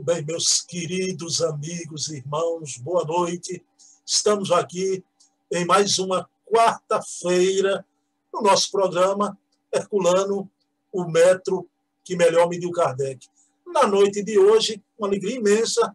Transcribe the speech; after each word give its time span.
Bem, 0.00 0.24
meus 0.24 0.60
queridos 0.60 1.40
amigos, 1.40 2.08
irmãos, 2.08 2.76
boa 2.78 3.04
noite. 3.04 3.64
Estamos 4.04 4.50
aqui 4.50 5.04
em 5.52 5.64
mais 5.64 6.00
uma 6.00 6.28
quarta-feira 6.44 7.86
no 8.32 8.42
nosso 8.42 8.72
programa 8.72 9.38
Herculano, 9.72 10.50
o 10.92 11.04
metro 11.04 11.68
que 12.02 12.16
melhor 12.16 12.48
mediu 12.48 12.72
Kardec. 12.72 13.28
Na 13.64 13.86
noite 13.86 14.20
de 14.24 14.36
hoje, 14.36 14.82
uma 14.98 15.06
alegria 15.06 15.36
imensa, 15.36 15.94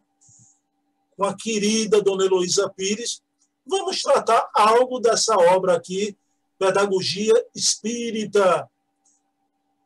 com 1.17 1.25
a 1.25 1.35
querida 1.35 2.01
Dona 2.01 2.23
Heloísa 2.23 2.69
Pires, 2.69 3.21
vamos 3.67 4.01
tratar 4.01 4.49
algo 4.55 5.01
dessa 5.01 5.35
obra 5.35 5.75
aqui, 5.75 6.17
Pedagogia 6.57 7.33
Espírita, 7.53 8.67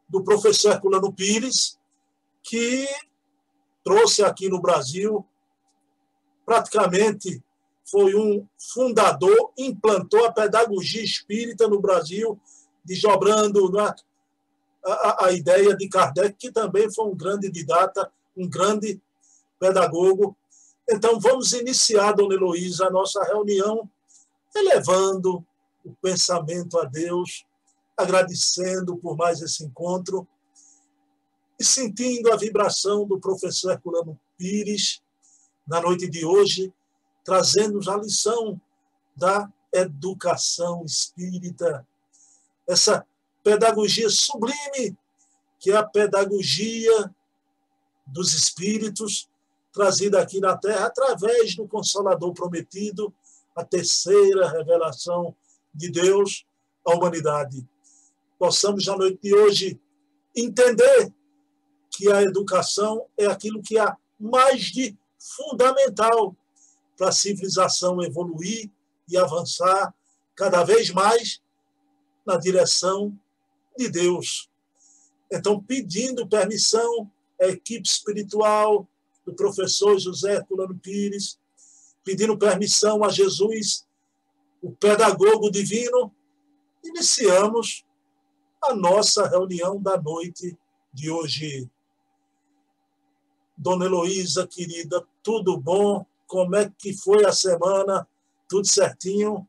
do 0.07 0.23
professor 0.23 0.73
Herculano 0.73 1.11
Pires, 1.11 1.79
que 2.43 2.87
trouxe 3.83 4.23
aqui 4.23 4.49
no 4.49 4.61
Brasil, 4.61 5.25
praticamente 6.45 7.43
foi 7.85 8.15
um 8.15 8.47
fundador, 8.57 9.51
implantou 9.57 10.25
a 10.25 10.31
pedagogia 10.31 11.03
espírita 11.03 11.67
no 11.67 11.79
Brasil, 11.79 12.39
desdobrando 12.83 13.71
né, 13.71 13.93
a, 14.85 15.25
a, 15.25 15.31
ideia 15.31 15.75
de 15.75 15.87
Kardec, 15.87 16.35
que 16.37 16.51
também 16.51 16.91
foi 16.91 17.05
um 17.05 17.15
grande 17.15 17.49
didata, 17.51 18.11
um 18.35 18.49
grande 18.49 19.01
pedagogo. 19.59 20.35
Então, 20.89 21.19
vamos 21.19 21.53
iniciar, 21.53 22.13
dona 22.13 22.35
Heloísa, 22.35 22.87
a 22.87 22.91
nossa 22.91 23.23
reunião, 23.23 23.89
elevando 24.55 25.45
o 25.85 25.93
pensamento 26.01 26.79
a 26.79 26.85
Deus, 26.85 27.45
agradecendo 27.97 28.97
por 28.97 29.15
mais 29.15 29.41
esse 29.41 29.63
encontro 29.63 30.27
e 31.63 31.65
sentindo 31.65 32.29
a 32.29 32.35
vibração 32.35 33.07
do 33.07 33.17
professor 33.17 33.71
Herculano 33.71 34.19
Pires 34.37 35.01
na 35.65 35.79
noite 35.79 36.09
de 36.09 36.25
hoje, 36.25 36.73
trazendo-nos 37.23 37.87
a 37.87 37.95
lição 37.95 38.59
da 39.15 39.49
educação 39.71 40.83
espírita, 40.83 41.87
essa 42.67 43.07
pedagogia 43.41 44.09
sublime, 44.09 44.97
que 45.57 45.71
é 45.71 45.77
a 45.77 45.85
pedagogia 45.85 47.15
dos 48.05 48.33
espíritos, 48.33 49.29
trazida 49.71 50.21
aqui 50.21 50.41
na 50.41 50.57
Terra 50.57 50.87
através 50.87 51.55
do 51.55 51.65
Consolador 51.65 52.33
prometido, 52.33 53.13
a 53.55 53.63
terceira 53.63 54.49
revelação 54.49 55.33
de 55.73 55.89
Deus 55.89 56.45
à 56.85 56.93
humanidade. 56.93 57.65
Possamos, 58.37 58.85
na 58.85 58.97
noite 58.97 59.19
de 59.23 59.33
hoje, 59.33 59.79
entender 60.35 61.13
que 61.95 62.11
a 62.11 62.21
educação 62.23 63.05
é 63.17 63.25
aquilo 63.25 63.61
que 63.61 63.77
há 63.77 63.95
mais 64.19 64.63
de 64.63 64.97
fundamental 65.19 66.35
para 66.97 67.09
a 67.09 67.11
civilização 67.11 68.01
evoluir 68.01 68.69
e 69.07 69.17
avançar 69.17 69.93
cada 70.35 70.63
vez 70.63 70.89
mais 70.89 71.41
na 72.25 72.37
direção 72.37 73.17
de 73.77 73.89
Deus. 73.89 74.49
Então, 75.31 75.61
pedindo 75.61 76.27
permissão 76.27 77.11
à 77.41 77.47
equipe 77.47 77.87
espiritual 77.87 78.87
do 79.25 79.33
professor 79.33 79.97
José 79.99 80.35
Herculano 80.35 80.77
Pires, 80.77 81.39
pedindo 82.03 82.37
permissão 82.37 83.03
a 83.03 83.09
Jesus, 83.09 83.85
o 84.61 84.71
pedagogo 84.71 85.49
divino, 85.49 86.13
iniciamos 86.83 87.85
a 88.61 88.75
nossa 88.75 89.27
reunião 89.27 89.81
da 89.81 89.99
noite 90.01 90.57
de 90.93 91.09
hoje. 91.09 91.69
Dona 93.55 93.85
Heloísa, 93.85 94.47
querida, 94.47 95.05
tudo 95.21 95.57
bom? 95.57 96.05
Como 96.27 96.55
é 96.55 96.71
que 96.77 96.93
foi 96.93 97.25
a 97.25 97.31
semana? 97.31 98.07
Tudo 98.49 98.67
certinho? 98.67 99.47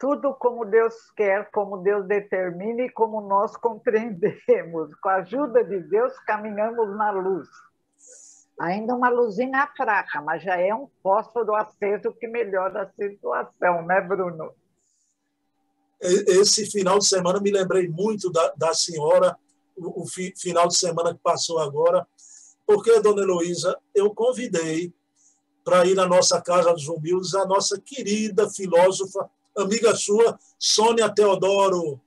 Tudo 0.00 0.34
como 0.34 0.64
Deus 0.64 0.94
quer, 1.16 1.50
como 1.50 1.78
Deus 1.78 2.06
determina 2.06 2.82
e 2.82 2.90
como 2.90 3.20
nós 3.20 3.56
compreendemos. 3.56 4.94
Com 5.00 5.08
a 5.08 5.16
ajuda 5.16 5.62
de 5.64 5.80
Deus, 5.80 6.12
caminhamos 6.26 6.96
na 6.96 7.10
luz. 7.10 7.48
Ainda 8.58 8.94
uma 8.94 9.08
luzinha 9.08 9.68
fraca, 9.76 10.20
mas 10.20 10.42
já 10.42 10.56
é 10.56 10.74
um 10.74 10.88
fósforo 11.02 11.54
aceso 11.54 12.12
que 12.12 12.28
melhora 12.28 12.82
a 12.82 12.90
situação, 12.92 13.82
né, 13.86 14.00
Bruno? 14.00 14.52
Esse 16.00 16.66
final 16.70 16.98
de 16.98 17.06
semana 17.06 17.40
me 17.40 17.50
lembrei 17.50 17.88
muito 17.88 18.30
da, 18.30 18.52
da 18.56 18.74
senhora, 18.74 19.38
o, 19.76 20.02
o 20.02 20.06
fi, 20.06 20.34
final 20.36 20.66
de 20.66 20.76
semana 20.76 21.14
que 21.14 21.20
passou 21.20 21.60
agora, 21.60 22.06
porque, 22.72 23.00
dona 23.00 23.22
Heloísa, 23.22 23.78
eu 23.94 24.14
convidei 24.14 24.92
para 25.62 25.84
ir 25.86 25.94
na 25.94 26.06
nossa 26.06 26.40
Casa 26.40 26.72
dos 26.72 26.88
Humildes 26.88 27.34
a 27.34 27.44
nossa 27.44 27.78
querida 27.78 28.48
filósofa, 28.48 29.28
amiga 29.56 29.94
sua, 29.94 30.38
Sônia 30.58 31.12
Teodoro. 31.14 32.00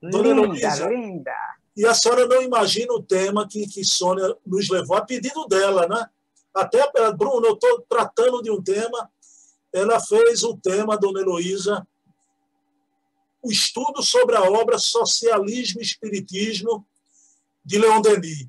Dona 0.00 0.28
linda, 0.28 0.30
Heloísa, 0.30 0.88
linda. 0.88 1.36
E 1.76 1.86
a 1.86 1.94
senhora 1.94 2.26
não 2.26 2.42
imagina 2.42 2.92
o 2.94 3.02
tema 3.02 3.46
que, 3.46 3.66
que 3.66 3.84
Sônia 3.84 4.34
nos 4.46 4.70
levou, 4.70 4.96
a 4.96 5.02
pedido 5.02 5.46
dela, 5.46 5.86
né? 5.86 6.06
Até, 6.54 6.82
Bruno, 7.12 7.46
eu 7.46 7.54
estou 7.54 7.84
tratando 7.88 8.42
de 8.42 8.50
um 8.50 8.62
tema, 8.62 9.10
ela 9.72 10.00
fez 10.00 10.42
o 10.42 10.56
tema, 10.56 10.98
dona 10.98 11.20
Heloísa, 11.20 11.86
o 13.42 13.50
estudo 13.50 14.02
sobre 14.02 14.36
a 14.36 14.42
obra 14.42 14.78
Socialismo 14.78 15.80
e 15.80 15.84
Espiritismo, 15.84 16.86
de 17.64 17.78
Leon 17.78 18.00
Denis. 18.00 18.48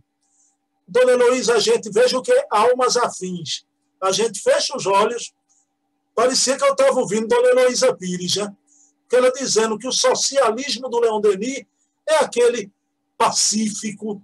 Dona 0.87 1.13
Heloísa, 1.13 1.55
a 1.55 1.59
gente 1.59 1.89
veja 1.91 2.17
o 2.17 2.21
que 2.21 2.33
almas 2.49 2.97
afins. 2.97 3.65
A 4.01 4.11
gente 4.11 4.41
fecha 4.41 4.75
os 4.75 4.85
olhos, 4.85 5.33
parecia 6.13 6.57
que 6.57 6.63
eu 6.63 6.71
estava 6.71 6.99
ouvindo 6.99 7.27
Dona 7.27 7.49
Heloísa 7.49 7.95
Pires, 7.95 8.35
né? 8.35 8.53
que 9.09 9.15
ela 9.15 9.31
dizendo 9.31 9.77
que 9.77 9.87
o 9.87 9.91
socialismo 9.91 10.89
do 10.89 10.99
Leon 10.99 11.21
Denis 11.21 11.65
é 12.07 12.15
aquele 12.15 12.71
pacífico, 13.17 14.21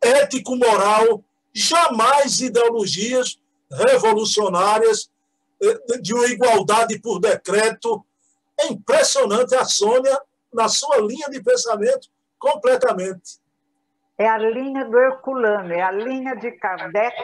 ético, 0.00 0.56
moral, 0.56 1.24
jamais 1.52 2.40
ideologias 2.40 3.38
revolucionárias 3.70 5.10
eh, 5.62 5.98
de 6.00 6.14
uma 6.14 6.26
igualdade 6.26 6.98
por 7.00 7.18
decreto. 7.18 8.04
É 8.58 8.68
impressionante 8.68 9.54
a 9.54 9.64
Sônia, 9.64 10.20
na 10.52 10.68
sua 10.68 10.98
linha 10.98 11.28
de 11.28 11.42
pensamento, 11.42 12.08
completamente 12.38 13.41
é 14.22 14.28
a 14.28 14.38
linha 14.38 14.84
do 14.84 14.96
Herculano, 14.96 15.72
é 15.72 15.82
a 15.82 15.90
linha 15.90 16.36
de 16.36 16.52
Kardec 16.52 17.16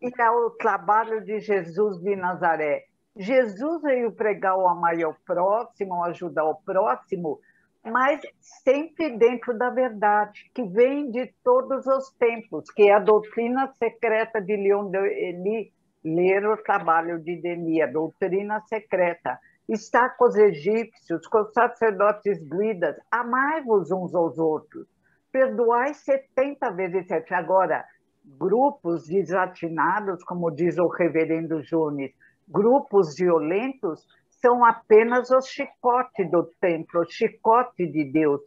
e 0.00 0.10
é 0.18 0.30
o 0.30 0.48
trabalho 0.52 1.22
de 1.22 1.40
Jesus 1.40 1.98
de 2.00 2.16
Nazaré. 2.16 2.86
Jesus 3.14 3.82
veio 3.82 4.12
pregar 4.12 4.56
o 4.56 4.66
amar 4.66 4.98
ao 5.02 5.14
próximo, 5.26 6.02
ajudar 6.04 6.44
o 6.44 6.54
próximo, 6.54 7.38
mas 7.84 8.22
sempre 8.64 9.18
dentro 9.18 9.58
da 9.58 9.68
verdade, 9.68 10.50
que 10.54 10.62
vem 10.62 11.10
de 11.10 11.26
todos 11.44 11.86
os 11.86 12.10
tempos, 12.12 12.70
que 12.70 12.88
é 12.88 12.94
a 12.94 12.98
doutrina 12.98 13.70
secreta 13.74 14.40
de 14.40 14.56
Leon 14.56 14.90
Denis, 14.90 15.70
ler 16.02 16.46
o 16.46 16.56
trabalho 16.56 17.18
de 17.18 17.36
Denis, 17.42 17.82
a 17.82 17.86
doutrina 17.88 18.62
secreta. 18.62 19.38
Está 19.68 20.08
com 20.08 20.24
os 20.24 20.34
egípcios, 20.34 21.26
com 21.26 21.42
os 21.42 21.52
sacerdotes 21.52 22.38
guidas, 22.42 22.96
amai-vos 23.10 23.90
uns 23.90 24.14
aos 24.14 24.38
outros 24.38 24.86
perdoai 25.32 25.94
70 25.94 26.70
vezes 26.72 27.06
7. 27.06 27.34
Agora, 27.34 27.84
grupos 28.24 29.06
desatinados, 29.06 30.22
como 30.24 30.50
diz 30.50 30.78
o 30.78 30.88
reverendo 30.88 31.62
Junes, 31.62 32.12
grupos 32.46 33.14
violentos, 33.16 34.06
são 34.40 34.64
apenas 34.64 35.30
o 35.30 35.40
chicote 35.40 36.24
do 36.24 36.44
templo, 36.60 37.00
o 37.00 37.10
chicote 37.10 37.86
de 37.86 38.04
Deus. 38.04 38.40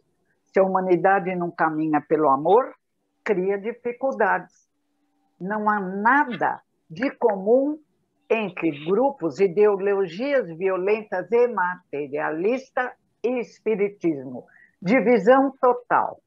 Se 0.44 0.60
a 0.60 0.64
humanidade 0.64 1.34
não 1.34 1.50
caminha 1.50 2.00
pelo 2.00 2.28
amor, 2.28 2.74
cria 3.24 3.58
dificuldades. 3.58 4.68
Não 5.40 5.68
há 5.68 5.80
nada 5.80 6.60
de 6.90 7.10
comum 7.16 7.78
entre 8.30 8.70
grupos, 8.86 9.40
ideologias 9.40 10.48
violentas 10.56 11.30
e 11.30 11.48
materialistas 11.48 12.90
e 13.22 13.40
espiritismo. 13.40 14.46
Divisão 14.80 15.54
total. 15.60 16.20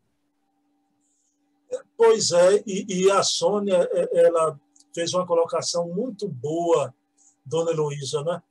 Pois 1.97 2.31
é, 2.31 2.63
e, 2.65 2.85
e, 2.87 3.11
a 3.11 3.23
Sônia, 3.23 3.87
é, 3.91 4.25
ela 4.25 4.59
fez 4.93 5.13
uma 5.13 5.25
colocação 5.25 5.87
muito 5.89 6.27
boa, 6.27 6.93
dona 7.45 7.71
Heloísa, 7.71 8.23
né? 8.23 8.41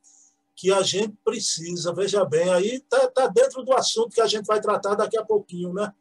que 0.57 0.73
a 0.73 0.83
gente 0.83 1.15
precisa, 1.25 1.93
veja 1.93 2.25
bem, 2.25 2.49
aí 2.51 2.77
está 2.77 3.09
tá 3.09 3.27
dentro 3.27 3.65
do 3.65 3.73
assunto 3.75 4.15
que 4.15 4.21
a 4.21 4.27
gente 4.27 4.47
vai 4.47 4.61
tratar 4.61 4.95
daqui 4.95 5.19
a 5.19 5.25
pouquinho, 5.25 5.73
né? 5.73 5.93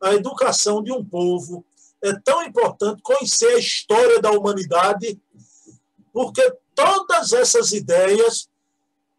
A 0.00 0.12
educação 0.14 0.82
de 0.82 0.92
um 0.92 1.04
povo 1.04 1.64
é 2.02 2.12
tão 2.20 2.42
importante 2.42 3.00
conhecer 3.02 3.46
a 3.46 3.58
história 3.58 4.20
da 4.20 4.32
humanidade, 4.32 5.20
porque 6.12 6.42
todas 6.74 7.32
essas 7.32 7.72
ideias 7.72 8.48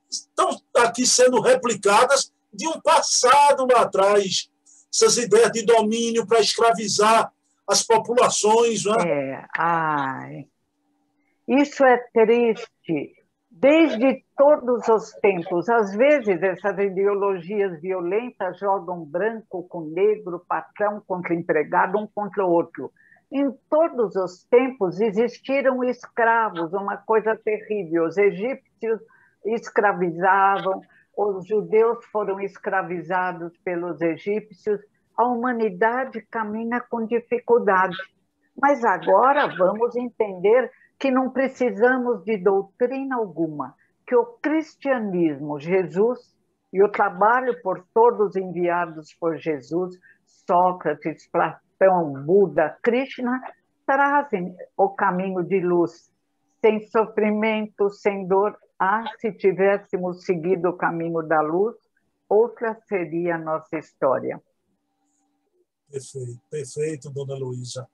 estão 0.09 0.61
aqui 0.75 1.07
sendo 1.07 1.39
replicadas 1.39 2.31
de 2.53 2.67
um 2.67 2.79
passado 2.81 3.65
lá 3.71 3.81
atrás, 3.81 4.49
essas 4.93 5.17
ideias 5.17 5.51
de 5.51 5.63
domínio 5.63 6.27
para 6.27 6.41
escravizar 6.41 7.33
as 7.67 7.83
populações. 7.83 8.85
Né? 8.85 8.93
É, 9.07 9.45
ai, 9.57 10.47
isso 11.47 11.83
é 11.85 11.97
triste. 12.13 13.13
Desde 13.49 14.23
todos 14.35 14.85
os 14.89 15.11
tempos, 15.21 15.69
às 15.69 15.95
vezes 15.95 16.43
essas 16.43 16.77
ideologias 16.77 17.79
violentas 17.79 18.59
jogam 18.59 19.05
branco 19.05 19.63
com 19.69 19.81
negro, 19.81 20.43
patrão 20.45 21.01
contra 21.07 21.33
empregado, 21.33 21.97
um 21.97 22.07
contra 22.07 22.45
o 22.45 22.49
outro. 22.49 22.91
Em 23.31 23.49
todos 23.69 24.15
os 24.15 24.43
tempos 24.45 24.99
existiram 24.99 25.83
escravos, 25.83 26.73
uma 26.73 26.97
coisa 26.97 27.35
terrível. 27.35 28.05
Os 28.05 28.17
egípcios 28.17 28.99
escravizavam, 29.45 30.81
os 31.17 31.47
judeus 31.47 32.03
foram 32.11 32.41
escravizados 32.41 33.57
pelos 33.63 34.01
egípcios. 34.01 34.81
A 35.17 35.25
humanidade 35.25 36.21
caminha 36.29 36.81
com 36.81 37.05
dificuldade. 37.05 37.95
Mas 38.59 38.83
agora 38.83 39.47
vamos 39.57 39.95
entender 39.95 40.71
que 40.97 41.11
não 41.11 41.29
precisamos 41.29 42.23
de 42.23 42.37
doutrina 42.37 43.17
alguma, 43.17 43.75
que 44.07 44.15
o 44.15 44.25
cristianismo, 44.41 45.59
Jesus 45.59 46.35
e 46.71 46.83
o 46.83 46.89
trabalho 46.89 47.61
por 47.61 47.85
todos 47.93 48.35
enviados 48.35 49.13
por 49.13 49.37
Jesus, 49.37 49.97
Sócrates, 50.25 51.27
Platão, 51.27 52.13
Buda, 52.25 52.77
Krishna, 52.81 53.41
trazem 53.85 54.55
o 54.75 54.89
caminho 54.89 55.43
de 55.43 55.59
luz, 55.59 56.11
sem 56.61 56.81
sofrimento, 56.87 57.89
sem 57.89 58.27
dor. 58.27 58.57
Ah, 58.77 59.05
se 59.19 59.31
tivéssemos 59.31 60.25
seguido 60.25 60.69
o 60.69 60.77
caminho 60.77 61.21
da 61.23 61.39
luz, 61.41 61.75
outra 62.27 62.75
seria 62.87 63.35
a 63.35 63.39
nossa 63.39 63.77
história. 63.77 64.41
Perfeito, 65.91 66.41
perfeito, 66.49 67.09
dona 67.09 67.35
Luísa. 67.35 67.87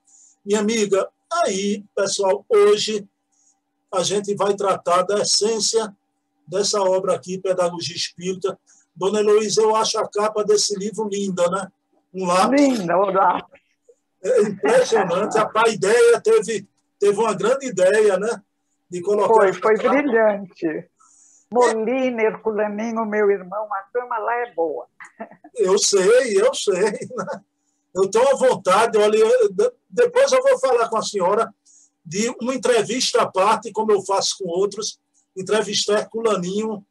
Minha 0.45 0.59
amiga, 0.59 1.07
aí, 1.31 1.83
pessoal, 1.95 2.45
hoje 2.49 3.07
a 3.93 4.03
gente 4.03 4.33
vai 4.35 4.55
tratar 4.55 5.03
da 5.03 5.19
essência 5.19 5.95
dessa 6.47 6.81
obra 6.81 7.15
aqui, 7.15 7.37
Pedagogia 7.37 7.95
Espírita. 7.95 8.57
Dona 8.95 9.19
Heloísa, 9.19 9.61
eu 9.61 9.75
acho 9.75 9.97
a 9.99 10.09
capa 10.09 10.43
desse 10.43 10.77
livro 10.77 11.07
linda, 11.07 11.49
né? 11.49 11.71
Um 12.13 12.25
lápis. 12.25 12.79
Linda, 12.79 12.97
o 12.97 13.11
lápis. 13.11 13.61
É 14.23 14.41
impressionante. 14.41 15.37
A, 15.37 15.49
a 15.53 15.69
ideia 15.69 16.21
teve, 16.21 16.67
teve 16.99 17.19
uma 17.19 17.33
grande 17.33 17.67
ideia, 17.67 18.17
né? 18.17 18.41
De 18.89 19.01
colocar. 19.01 19.33
Foi, 19.33 19.53
foi 19.53 19.77
brilhante. 19.77 20.89
Molina, 21.51 22.23
Herculaninho, 22.23 23.05
meu 23.05 23.29
irmão, 23.29 23.67
a 23.73 23.83
turma 23.91 24.17
lá 24.17 24.35
é 24.47 24.53
boa. 24.53 24.87
Eu 25.55 25.77
sei, 25.77 26.41
eu 26.41 26.53
sei. 26.53 26.81
Né? 26.81 27.41
Eu 27.93 28.03
estou 28.03 28.27
à 28.27 28.35
vontade, 28.35 28.97
olha, 28.97 29.19
depois 29.89 30.31
eu 30.31 30.41
vou 30.41 30.57
falar 30.59 30.89
com 30.89 30.97
a 30.97 31.01
senhora 31.01 31.53
de 32.05 32.29
uma 32.41 32.55
entrevista 32.55 33.21
à 33.21 33.29
parte, 33.29 33.71
como 33.71 33.91
eu 33.91 34.01
faço 34.01 34.37
com 34.39 34.49
outros, 34.49 34.99
entrevistar 35.35 35.99
Herculaninho. 35.99 36.85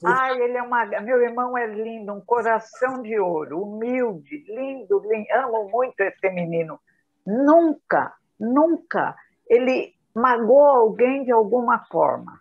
Por... 0.00 0.10
Ah, 0.10 0.32
ele 0.32 0.56
é 0.56 0.62
uma. 0.62 0.84
Meu 0.84 1.22
irmão 1.22 1.56
é 1.56 1.66
lindo, 1.66 2.12
um 2.12 2.20
coração 2.20 3.02
de 3.02 3.18
ouro, 3.18 3.62
humilde, 3.62 4.44
lindo, 4.48 5.00
lindo. 5.00 5.26
Amo 5.34 5.68
muito 5.70 6.00
esse 6.00 6.30
menino. 6.30 6.80
Nunca, 7.26 8.14
nunca 8.38 9.16
ele 9.48 9.94
magoou 10.14 10.66
alguém 10.66 11.24
de 11.24 11.30
alguma 11.30 11.84
forma. 11.86 12.40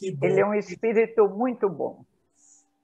Ele 0.00 0.40
é 0.40 0.46
um 0.46 0.54
espírito 0.54 1.28
muito 1.28 1.68
bom. 1.68 2.04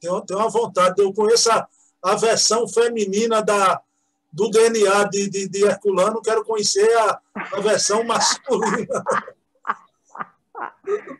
Tenho, 0.00 0.20
tenho 0.22 0.40
uma 0.40 0.48
vontade, 0.48 1.02
eu 1.02 1.12
conheço 1.12 1.50
a, 1.50 1.68
a 2.02 2.14
versão 2.16 2.66
feminina 2.66 3.42
da, 3.42 3.82
do 4.32 4.50
DNA 4.50 5.04
de, 5.04 5.28
de, 5.28 5.48
de 5.48 5.64
Herculano, 5.64 6.22
quero 6.22 6.44
conhecer 6.44 6.88
a, 6.98 7.20
a 7.34 7.60
versão 7.60 8.04
masculina. 8.04 9.02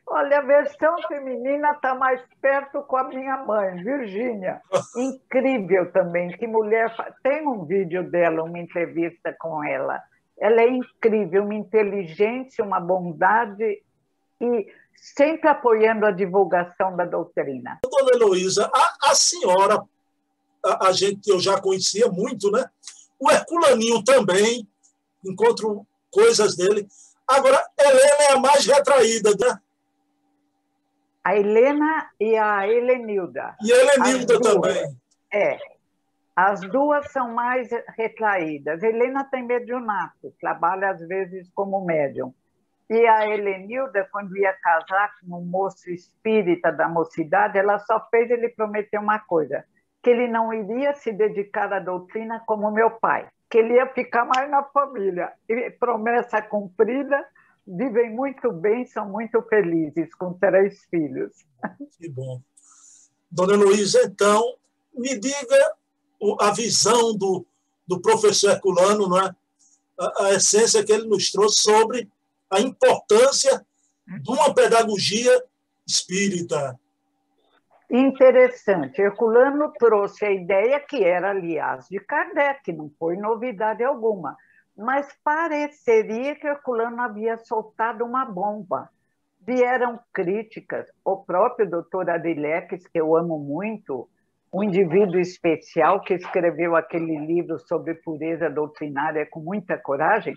Olha, 0.07 0.39
a 0.39 0.43
versão 0.43 0.97
feminina 1.07 1.73
está 1.73 1.95
mais 1.95 2.21
perto 2.41 2.83
com 2.83 2.97
a 2.97 3.05
minha 3.05 3.39
mãe, 3.39 3.83
Virgínia. 3.83 4.61
Incrível 4.97 5.91
também, 5.93 6.31
que 6.37 6.47
mulher. 6.47 6.95
Tem 7.23 7.47
um 7.47 7.65
vídeo 7.65 8.09
dela, 8.11 8.43
uma 8.43 8.59
entrevista 8.59 9.35
com 9.39 9.63
ela. 9.63 10.01
Ela 10.39 10.63
é 10.63 10.69
incrível, 10.69 11.45
uma 11.45 11.55
inteligência, 11.55 12.65
uma 12.65 12.81
bondade 12.81 13.83
e 14.41 14.67
sempre 14.95 15.49
apoiando 15.49 16.07
a 16.07 16.11
divulgação 16.11 16.97
da 16.97 17.05
doutrina. 17.05 17.79
Dona 17.83 18.11
Heloísa, 18.15 18.71
a, 18.75 19.11
a 19.11 19.15
senhora, 19.15 19.83
a, 20.65 20.89
a 20.89 20.93
gente 20.93 21.29
eu 21.29 21.39
já 21.39 21.61
conhecia 21.61 22.09
muito, 22.09 22.51
né? 22.51 22.65
O 23.21 23.31
Herculaninho 23.31 24.03
também, 24.03 24.67
encontro 25.25 25.87
coisas 26.11 26.57
dele. 26.57 26.89
Agora, 27.29 27.63
Helena 27.79 28.23
é 28.23 28.33
a 28.33 28.41
mais 28.41 28.67
retraída, 28.67 29.31
né? 29.39 29.61
A 31.23 31.37
Helena 31.37 32.11
e 32.19 32.37
a 32.37 32.67
Helenilda. 32.67 33.55
E 33.63 33.73
a 33.73 33.77
Helenilda 33.77 34.41
também. 34.41 34.97
É. 35.33 35.59
As 36.35 36.61
duas 36.63 37.13
são 37.13 37.35
mais 37.35 37.69
retraídas. 37.97 38.83
Helena 38.83 39.25
tem 39.25 39.45
mediunato, 39.45 40.35
trabalha 40.41 40.91
às 40.91 41.07
vezes 41.07 41.51
como 41.55 41.85
médium. 41.85 42.33
E 42.89 43.07
a 43.07 43.29
Helenilda, 43.29 44.09
quando 44.11 44.37
ia 44.37 44.53
casar 44.55 45.13
com 45.21 45.39
um 45.39 45.45
moço 45.45 45.91
espírita 45.91 46.73
da 46.73 46.89
mocidade, 46.89 47.59
ela 47.59 47.79
só 47.81 48.05
fez 48.11 48.31
ele 48.31 48.49
prometer 48.49 48.99
uma 48.99 49.19
coisa: 49.19 49.65
que 50.03 50.11
ele 50.11 50.29
não 50.29 50.53
iria 50.53 50.95
se 50.95 51.13
dedicar 51.13 51.73
à 51.73 51.79
doutrina 51.79 52.43
como 52.47 52.71
meu 52.71 52.91
pai, 52.91 53.29
que 53.51 53.59
ele 53.59 53.75
ia 53.75 53.87
ficar 53.89 54.25
mais 54.25 54.51
na 54.51 54.63
família. 54.63 55.33
E 55.49 55.71
promessa 55.71 56.41
cumprida, 56.41 57.25
vivem 57.67 58.11
muito 58.11 58.51
bem, 58.53 58.87
são 58.87 59.09
muito 59.09 59.43
felizes 59.43 60.15
com 60.15 60.33
três 60.35 60.85
filhos. 60.85 61.33
Que 61.99 62.09
bom. 62.09 62.41
Dona 63.31 63.55
Luísa, 63.55 64.01
então, 64.05 64.43
me 64.95 65.19
diga 65.19 65.77
a 66.41 66.51
visão 66.51 67.17
do, 67.17 67.47
do 67.87 68.01
professor 68.01 68.51
Herculano, 68.51 69.09
não 69.09 69.19
é? 69.19 69.35
a, 70.01 70.25
a 70.25 70.35
essência 70.35 70.83
que 70.83 70.93
ele 70.93 71.07
nos 71.07 71.31
trouxe 71.31 71.61
sobre 71.61 72.09
a 72.51 72.61
importância 72.61 73.65
de 74.07 74.31
uma 74.31 74.53
pedagogia 74.55 75.45
espírita, 75.87 76.80
Interessante. 77.91 79.03
Herculano 79.03 79.73
trouxe 79.73 80.25
a 80.25 80.31
ideia 80.31 80.79
que 80.79 81.03
era, 81.03 81.31
aliás, 81.31 81.89
de 81.89 81.99
Kardec, 81.99 82.73
não 82.73 82.89
foi 82.97 83.17
novidade 83.17 83.83
alguma, 83.83 84.37
mas 84.77 85.09
pareceria 85.25 86.37
que 86.37 86.47
Herculano 86.47 87.03
havia 87.03 87.37
soltado 87.39 88.05
uma 88.05 88.25
bomba. 88.25 88.89
Vieram 89.41 89.99
críticas. 90.13 90.87
O 91.05 91.17
próprio 91.17 91.69
doutor 91.69 92.09
Adileques, 92.09 92.87
que 92.87 93.01
eu 93.01 93.17
amo 93.17 93.41
muito, 93.41 94.09
um 94.53 94.63
indivíduo 94.63 95.19
especial 95.19 96.01
que 96.01 96.15
escreveu 96.15 96.77
aquele 96.77 97.19
livro 97.19 97.59
sobre 97.59 97.95
pureza 97.95 98.49
doutrinária 98.49 99.27
com 99.29 99.41
muita 99.41 99.77
coragem, 99.77 100.35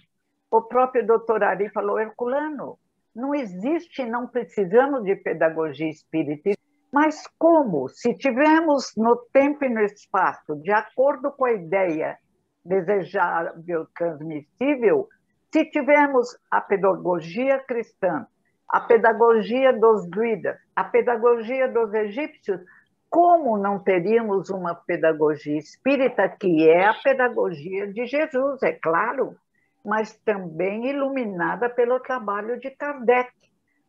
o 0.49 0.61
próprio 0.61 1.05
doutor 1.05 1.43
Ari 1.43 1.69
falou, 1.69 1.99
Herculano, 1.99 2.79
não 3.15 3.35
existe, 3.35 4.03
não 4.05 4.27
precisamos 4.27 5.03
de 5.03 5.15
pedagogia 5.15 5.89
espírita, 5.89 6.51
mas 6.93 7.27
como? 7.39 7.89
Se 7.89 8.13
tivermos 8.13 8.93
no 8.95 9.17
tempo 9.33 9.65
e 9.65 9.69
no 9.69 9.81
espaço, 9.81 10.55
de 10.57 10.71
acordo 10.71 11.31
com 11.31 11.45
a 11.45 11.51
ideia 11.51 12.19
desejável, 12.63 13.87
transmissível, 13.97 15.09
se 15.51 15.65
tivermos 15.65 16.37
a 16.51 16.61
pedagogia 16.61 17.57
cristã, 17.67 18.27
a 18.69 18.79
pedagogia 18.79 19.73
dos 19.73 20.07
druidas, 20.07 20.55
a 20.75 20.83
pedagogia 20.83 21.67
dos 21.67 21.91
egípcios, 21.95 22.61
como 23.09 23.57
não 23.57 23.79
teríamos 23.79 24.51
uma 24.51 24.75
pedagogia 24.75 25.57
espírita, 25.57 26.29
que 26.29 26.69
é 26.69 26.85
a 26.85 26.93
pedagogia 26.93 27.91
de 27.91 28.05
Jesus, 28.05 28.61
é 28.61 28.71
claro, 28.71 29.35
mas 29.83 30.15
também 30.17 30.85
iluminada 30.85 31.71
pelo 31.71 31.99
trabalho 31.99 32.59
de 32.59 32.69
Kardec? 32.69 33.31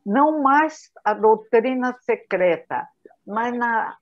Não 0.07 0.43
mais 0.43 0.91
a 1.05 1.13
doutrina 1.13 1.95
secreta, 2.01 2.89
mas 3.27 3.57
na 3.57 3.97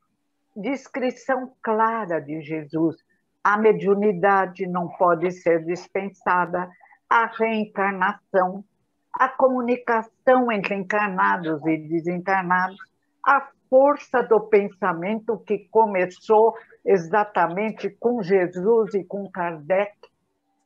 descrição 0.56 1.52
clara 1.62 2.20
de 2.20 2.40
Jesus. 2.42 2.96
A 3.42 3.56
mediunidade 3.56 4.66
não 4.66 4.88
pode 4.88 5.30
ser 5.32 5.64
dispensada, 5.64 6.70
a 7.08 7.26
reencarnação, 7.26 8.64
a 9.12 9.28
comunicação 9.28 10.50
entre 10.50 10.74
encarnados 10.74 11.64
e 11.66 11.76
desencarnados, 11.76 12.78
a 13.24 13.48
força 13.68 14.22
do 14.22 14.40
pensamento 14.40 15.38
que 15.38 15.66
começou 15.70 16.54
exatamente 16.84 17.90
com 17.90 18.22
Jesus 18.22 18.94
e 18.94 19.04
com 19.04 19.30
Kardec, 19.30 19.96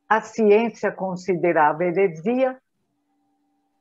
a 0.09 0.21
ciência 0.21 0.91
considerava 0.91 1.83
heresia 1.83 2.57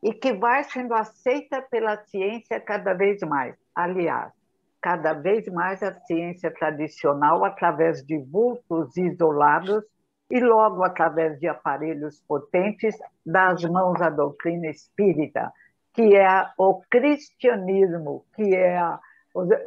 e 0.02 0.12
que 0.12 0.32
vai 0.32 0.64
sendo 0.64 0.94
aceita 0.94 1.62
pela 1.62 1.96
ciência 2.04 2.60
cada 2.60 2.94
vez 2.94 3.20
mais. 3.22 3.56
Aliás, 3.74 4.32
cada 4.86 5.14
vez 5.14 5.48
mais 5.48 5.82
a 5.82 5.92
ciência 5.92 6.48
tradicional, 6.48 7.44
através 7.44 8.06
de 8.06 8.18
vultos 8.18 8.96
isolados, 8.96 9.82
e 10.30 10.38
logo, 10.38 10.84
através 10.84 11.40
de 11.40 11.48
aparelhos 11.48 12.22
potentes, 12.28 12.96
das 13.26 13.64
mãos 13.64 14.00
à 14.00 14.10
doutrina 14.10 14.68
espírita, 14.68 15.52
que 15.92 16.14
é 16.14 16.28
o 16.56 16.82
cristianismo, 16.88 18.24
que 18.36 18.54
é 18.54 18.78
a, 18.78 19.00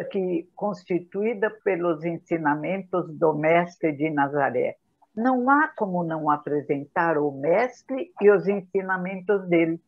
que 0.09 0.47
constituída 0.55 1.49
pelos 1.65 2.05
ensinamentos 2.05 3.13
do 3.17 3.33
Mestre 3.33 3.91
de 3.91 4.09
Nazaré. 4.09 4.77
Não 5.13 5.49
há 5.49 5.67
como 5.75 6.01
não 6.01 6.29
apresentar 6.29 7.17
o 7.17 7.29
Mestre 7.29 8.09
e 8.21 8.31
os 8.31 8.47
ensinamentos 8.47 9.45
dele. 9.49 9.81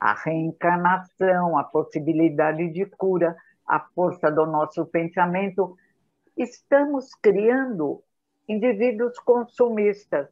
A 0.00 0.12
reencarnação, 0.12 1.56
a 1.56 1.62
possibilidade 1.62 2.68
de 2.72 2.84
cura, 2.84 3.36
a 3.66 3.80
força 3.80 4.30
do 4.30 4.46
nosso 4.46 4.86
pensamento. 4.86 5.76
Estamos 6.36 7.14
criando 7.14 8.02
indivíduos 8.48 9.18
consumistas, 9.18 10.28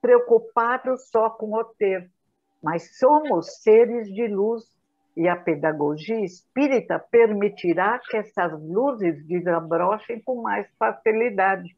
preocupados 0.00 1.08
só 1.10 1.30
com 1.30 1.54
o 1.54 1.64
ter, 1.64 2.10
mas 2.62 2.98
somos 2.98 3.62
seres 3.62 4.08
de 4.12 4.26
luz 4.26 4.64
e 5.16 5.28
a 5.28 5.36
pedagogia 5.36 6.20
espírita 6.24 6.98
permitirá 6.98 7.98
que 7.98 8.16
essas 8.16 8.52
luzes 8.52 9.24
desabrochem 9.26 10.20
com 10.22 10.40
mais 10.42 10.66
facilidade. 10.78 11.76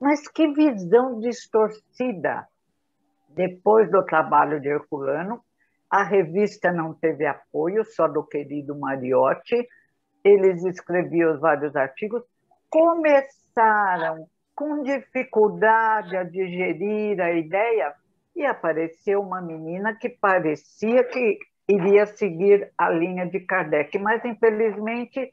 Mas 0.00 0.28
que 0.28 0.48
visão 0.48 1.18
distorcida! 1.20 2.46
Depois 3.28 3.90
do 3.90 4.04
trabalho 4.04 4.60
de 4.60 4.68
Herculano, 4.68 5.42
a 5.90 6.02
revista 6.02 6.72
não 6.72 6.94
teve 6.94 7.26
apoio, 7.26 7.84
só 7.84 8.08
do 8.08 8.22
querido 8.22 8.78
Mariotti. 8.78 9.66
Eles 10.26 10.64
escreviam 10.64 11.38
vários 11.38 11.76
artigos, 11.76 12.20
começaram 12.68 14.26
com 14.56 14.82
dificuldade 14.82 16.16
a 16.16 16.24
digerir 16.24 17.20
a 17.20 17.30
ideia 17.30 17.94
e 18.34 18.44
apareceu 18.44 19.20
uma 19.22 19.40
menina 19.40 19.94
que 19.94 20.08
parecia 20.08 21.04
que 21.04 21.38
iria 21.68 22.06
seguir 22.06 22.72
a 22.76 22.90
linha 22.90 23.24
de 23.24 23.38
Kardec, 23.38 23.96
mas 24.00 24.24
infelizmente 24.24 25.30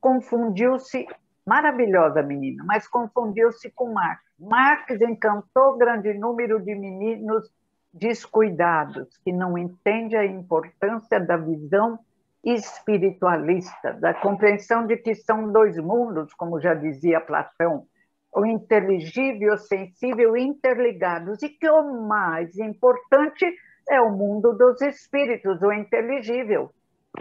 confundiu-se, 0.00 1.06
maravilhosa 1.46 2.22
menina, 2.22 2.64
mas 2.66 2.88
confundiu-se 2.88 3.70
com 3.72 3.92
Marx. 3.92 4.22
Marx 4.40 5.02
encantou 5.02 5.76
grande 5.76 6.14
número 6.14 6.58
de 6.60 6.74
meninos 6.74 7.52
descuidados, 7.92 9.18
que 9.18 9.32
não 9.32 9.58
entendem 9.58 10.18
a 10.18 10.24
importância 10.24 11.20
da 11.20 11.36
visão 11.36 11.98
espiritualista, 12.44 13.92
da 13.94 14.14
compreensão 14.14 14.86
de 14.86 14.96
que 14.96 15.14
são 15.14 15.52
dois 15.52 15.76
mundos, 15.78 16.32
como 16.34 16.60
já 16.60 16.74
dizia 16.74 17.20
Platão, 17.20 17.86
o 18.32 18.44
inteligível 18.44 19.54
o 19.54 19.58
sensível 19.58 20.36
interligados, 20.36 21.42
e 21.42 21.48
que 21.48 21.68
o 21.68 22.06
mais 22.06 22.56
importante 22.58 23.44
é 23.88 24.00
o 24.00 24.10
mundo 24.10 24.52
dos 24.52 24.80
espíritos, 24.82 25.62
o 25.62 25.72
inteligível, 25.72 26.70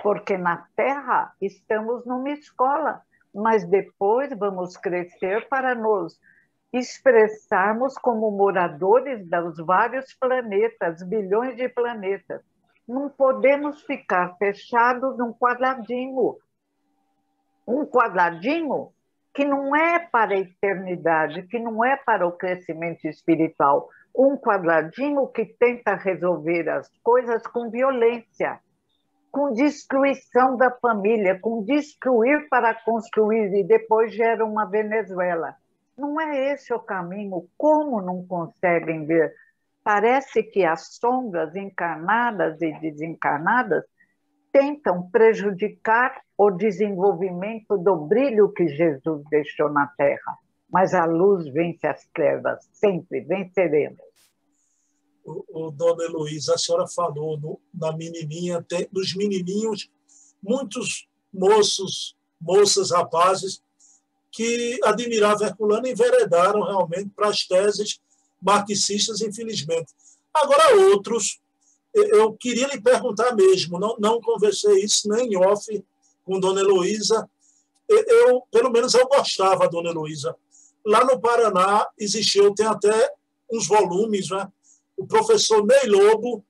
porque 0.03 0.37
na 0.37 0.67
Terra 0.75 1.33
estamos 1.41 2.05
numa 2.05 2.29
escola, 2.31 3.01
mas 3.33 3.65
depois 3.67 4.29
vamos 4.37 4.75
crescer 4.77 5.47
para 5.47 5.73
nos 5.73 6.19
expressarmos 6.73 7.97
como 7.97 8.29
moradores 8.31 9.25
dos 9.27 9.57
vários 9.65 10.13
planetas, 10.13 11.01
bilhões 11.03 11.55
de 11.55 11.69
planetas. 11.69 12.41
Não 12.87 13.09
podemos 13.09 13.81
ficar 13.83 14.37
fechados 14.37 15.17
num 15.17 15.33
quadradinho. 15.33 16.37
Um 17.67 17.85
quadradinho 17.85 18.93
que 19.33 19.43
não 19.45 19.75
é 19.75 19.99
para 19.99 20.33
a 20.33 20.39
eternidade, 20.39 21.43
que 21.43 21.59
não 21.59 21.83
é 21.83 21.95
para 21.97 22.25
o 22.25 22.31
crescimento 22.31 23.05
espiritual, 23.05 23.89
um 24.15 24.35
quadradinho 24.35 25.27
que 25.27 25.45
tenta 25.45 25.93
resolver 25.95 26.67
as 26.69 26.89
coisas 27.03 27.45
com 27.45 27.69
violência, 27.69 28.59
com 29.31 29.53
destruição 29.53 30.57
da 30.57 30.71
família, 30.71 31.37
com 31.39 31.63
destruir 31.63 32.49
para 32.49 32.73
construir 32.73 33.53
e 33.53 33.63
depois 33.63 34.11
gera 34.13 34.43
uma 34.43 34.65
Venezuela. 34.65 35.55
Não 35.95 36.19
é 36.19 36.53
esse 36.53 36.73
o 36.73 36.79
caminho. 36.79 37.47
Como 37.57 38.01
não 38.01 38.25
conseguem 38.25 39.05
ver? 39.05 39.33
Parece 39.87 40.43
que 40.43 40.65
as 40.65 40.97
sombras 40.97 41.55
encarnadas 41.55 42.61
e 42.61 42.77
desencarnadas 42.81 43.85
tentam 44.51 45.09
prejudicar 45.09 46.19
o 46.37 46.51
desenvolvimento 46.51 47.77
do 47.77 47.95
brilho 47.95 48.51
que 48.51 48.67
Jesus 48.67 49.23
deixou 49.29 49.69
na 49.69 49.87
Terra. 49.87 50.37
Mas 50.69 50.93
a 50.93 51.05
luz 51.05 51.47
vence 51.53 51.87
as 51.87 52.05
trevas, 52.07 52.67
sempre 52.73 53.21
venceremos 53.21 54.07
o, 55.27 55.67
o 55.67 55.71
Dona 55.71 56.03
Heloísa, 56.05 56.55
a 56.55 56.57
senhora 56.57 56.87
falou 56.87 57.37
no, 57.37 57.59
na 57.73 57.91
menininha, 57.91 58.61
tem, 58.67 58.87
dos 58.91 59.13
menininhos, 59.13 59.89
muitos 60.41 61.07
moços, 61.33 62.15
moças, 62.39 62.91
rapazes 62.91 63.61
que 64.31 64.79
admiravam 64.83 65.47
Herculano 65.47 65.87
e 65.87 65.91
enveredaram 65.91 66.61
realmente 66.63 67.09
para 67.09 67.27
as 67.27 67.45
teses 67.45 67.99
marxistas, 68.41 69.21
infelizmente. 69.21 69.93
Agora, 70.33 70.75
outros, 70.91 71.39
eu 71.93 72.33
queria 72.33 72.67
lhe 72.67 72.81
perguntar 72.81 73.35
mesmo, 73.35 73.79
não, 73.79 73.95
não 73.99 74.21
conversei 74.21 74.83
isso 74.83 75.09
nem 75.09 75.33
em 75.33 75.37
off 75.37 75.83
com 76.23 76.39
Dona 76.39 76.61
Heloísa, 76.61 77.29
eu, 77.89 78.43
pelo 78.51 78.69
menos 78.69 78.93
eu 78.93 79.07
gostava, 79.07 79.69
Dona 79.69 79.89
Heloísa. 79.89 80.35
Lá 80.85 81.05
no 81.05 81.19
Paraná 81.19 81.87
existiu, 81.97 82.53
tem 82.53 82.65
até 82.65 83.13
uns 83.49 83.67
volumes, 83.67 84.29
né? 84.29 84.47
o 84.97 85.05
professor 85.05 85.65
Ney 85.65 85.87
Lobo 85.87 86.43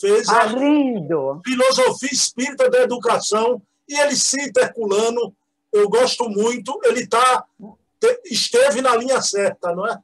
fez 0.00 0.28
ah, 0.28 0.42
a 0.42 0.46
lindo. 0.46 1.40
Filosofia 1.44 2.08
Espírita 2.10 2.70
da 2.70 2.80
Educação 2.80 3.62
e 3.88 3.94
ele 3.94 4.16
cita 4.16 4.62
Herculano, 4.62 5.34
eu 5.72 5.88
gosto 5.88 6.28
muito, 6.28 6.78
ele 6.84 7.06
tá, 7.06 7.44
esteve 8.24 8.80
na 8.80 8.96
linha 8.96 9.20
certa, 9.20 9.74
não 9.74 9.86
é? 9.86 9.98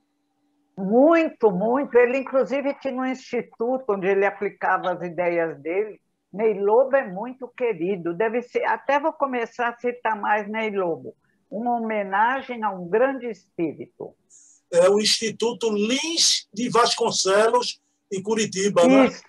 Muito, 0.78 1.50
muito. 1.50 1.96
Ele, 1.96 2.18
inclusive, 2.18 2.74
tinha 2.80 2.94
um 2.94 3.04
instituto 3.04 3.84
onde 3.90 4.06
ele 4.06 4.24
aplicava 4.24 4.92
as 4.92 5.02
ideias 5.02 5.60
dele. 5.60 6.00
Ney 6.32 6.60
Lobo 6.60 6.94
é 6.94 7.10
muito 7.10 7.48
querido. 7.48 8.14
Deve 8.14 8.42
ser, 8.42 8.64
até 8.64 9.00
vou 9.00 9.12
começar 9.12 9.68
a 9.68 9.76
citar 9.76 10.18
mais 10.20 10.48
Ney 10.48 10.70
Lobo. 10.70 11.14
Uma 11.50 11.78
homenagem 11.78 12.62
a 12.62 12.70
um 12.70 12.88
grande 12.88 13.26
espírito 13.28 14.14
é 14.70 14.88
o 14.88 15.00
Instituto 15.00 15.70
Lins 15.70 16.46
de 16.52 16.68
Vasconcelos, 16.68 17.80
em 18.12 18.22
Curitiba. 18.22 18.82
Isso, 18.82 19.22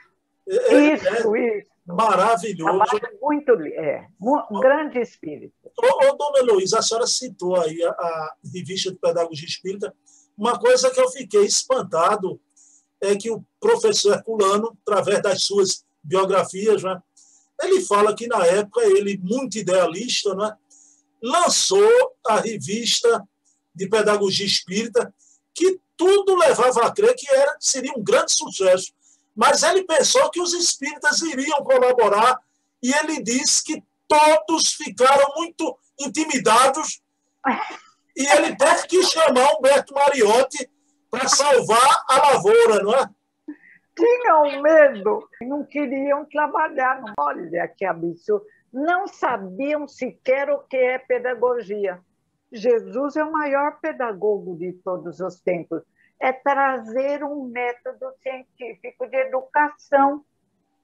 né? 0.47 0.57
é, 0.57 0.93
isso, 0.93 1.07
é 1.35 1.57
isso. 1.57 1.69
Maravilhoso. 1.85 2.79
muito, 3.19 3.51
é, 3.73 4.05
um 4.21 4.59
grande 4.59 4.99
espírito. 4.99 5.53
Ô, 5.63 6.07
ô, 6.07 6.15
dona 6.15 6.39
Heloísa, 6.39 6.79
a 6.79 6.81
senhora 6.83 7.07
citou 7.07 7.59
aí 7.59 7.81
a, 7.83 7.89
a 7.89 8.35
revista 8.53 8.91
de 8.91 8.99
Pedagogia 8.99 9.47
Espírita. 9.47 9.93
Uma 10.39 10.57
coisa 10.57 10.89
que 10.89 11.01
eu 11.01 11.09
fiquei 11.09 11.43
espantado 11.43 12.39
é 13.01 13.13
que 13.13 13.29
o 13.29 13.43
professor 13.59 14.13
Herculano, 14.13 14.77
através 14.87 15.21
das 15.21 15.43
suas 15.43 15.83
biografias, 16.01 16.81
né, 16.81 16.97
ele 17.61 17.81
fala 17.81 18.15
que 18.15 18.25
na 18.25 18.45
época 18.45 18.79
ele, 18.85 19.17
muito 19.21 19.57
idealista, 19.57 20.33
né, 20.35 20.55
lançou 21.21 22.15
a 22.25 22.39
revista 22.39 23.27
de 23.75 23.89
Pedagogia 23.89 24.45
Espírita, 24.45 25.13
que 25.53 25.77
tudo 25.97 26.37
levava 26.37 26.85
a 26.85 26.91
crer 26.91 27.15
que 27.17 27.29
era, 27.29 27.57
seria 27.59 27.91
um 27.97 28.01
grande 28.01 28.31
sucesso. 28.31 28.93
Mas 29.35 29.61
ele 29.61 29.83
pensou 29.83 30.31
que 30.31 30.39
os 30.39 30.53
espíritas 30.53 31.21
iriam 31.21 31.61
colaborar 31.65 32.39
e 32.81 32.93
ele 32.93 33.21
disse 33.21 33.61
que 33.61 33.83
todos 34.07 34.71
ficaram 34.71 35.33
muito 35.35 35.77
intimidados 35.99 37.01
e 38.15 38.25
ele 38.25 38.55
teve 38.55 38.87
que 38.87 39.03
chamar 39.03 39.53
Humberto 39.55 39.93
Mariotti 39.93 40.69
para 41.09 41.27
salvar 41.27 42.03
a 42.07 42.33
lavoura, 42.33 42.83
não 42.83 42.93
é? 42.93 43.09
Tinham 43.95 44.61
medo, 44.61 45.27
não 45.41 45.65
queriam 45.65 46.25
trabalhar. 46.25 47.01
Olha 47.19 47.67
que 47.67 47.85
absurdo. 47.85 48.45
Não 48.71 49.07
sabiam 49.07 49.87
sequer 49.87 50.49
o 50.49 50.59
que 50.59 50.77
é 50.77 50.97
pedagogia. 50.99 51.99
Jesus 52.51 53.15
é 53.15 53.23
o 53.23 53.31
maior 53.31 53.79
pedagogo 53.79 54.55
de 54.55 54.73
todos 54.73 55.19
os 55.19 55.41
tempos. 55.41 55.81
É 56.19 56.31
trazer 56.31 57.23
um 57.23 57.45
método 57.45 58.13
científico 58.21 59.07
de 59.07 59.17
educação. 59.17 60.17
O 60.17 60.23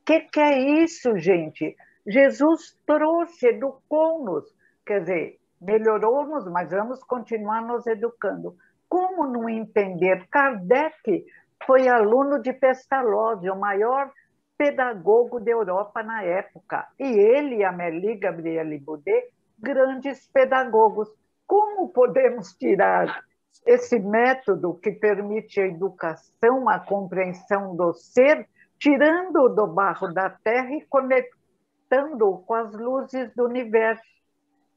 que, 0.06 0.22
que 0.22 0.40
é 0.40 0.60
isso, 0.84 1.18
gente? 1.18 1.76
Jesus 2.06 2.78
trouxe, 2.86 3.48
educou-nos. 3.48 4.46
Quer 4.86 5.00
dizer, 5.02 5.40
melhorou-nos, 5.62 6.46
mas 6.46 6.72
vamos 6.72 7.04
continuar 7.04 7.62
nos 7.62 7.86
educando. 7.88 8.56
Como 8.88 9.26
não 9.26 9.50
entender? 9.50 10.28
Kardec 10.30 11.26
foi 11.66 11.88
aluno 11.88 12.40
de 12.40 12.54
Pestalozzi, 12.54 13.50
o 13.50 13.60
maior 13.60 14.12
pedagogo 14.58 15.40
da 15.40 15.52
Europa 15.52 16.04
na 16.04 16.24
época. 16.24 16.88
E 17.00 17.06
ele 17.06 17.58
e 17.58 17.64
Amélie 17.64 18.18
Gabriele 18.18 18.80
Boudet, 18.80 19.30
grandes 19.60 20.28
pedagogos. 20.28 21.10
Como 21.48 21.90
podemos 21.90 22.54
tirar 22.54 23.24
esse 23.66 24.00
método 24.00 24.76
que 24.76 24.92
permite 24.92 25.60
a 25.60 25.68
educação, 25.68 26.70
a 26.70 26.80
compreensão 26.80 27.76
do 27.76 27.94
ser, 27.94 28.48
tirando 28.78 29.50
do 29.50 29.68
barro 29.68 30.14
da 30.14 30.30
terra 30.30 30.72
e 30.76 30.82
conectando 30.86 32.44
com 32.46 32.54
as 32.54 32.72
luzes 32.74 33.34
do 33.36 33.46
universo. 33.46 34.04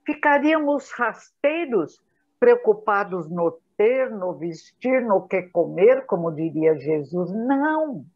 Ficaríamos 0.08 0.90
rasteiros, 0.92 2.02
preocupados 2.40 3.28
no 3.28 3.58
ter, 3.76 4.10
no 4.10 4.32
vestir, 4.32 5.02
no 5.02 5.28
que 5.28 5.42
comer, 5.50 6.06
como 6.06 6.32
diria 6.32 6.78
Jesus. 6.78 7.30
Não! 7.30 8.06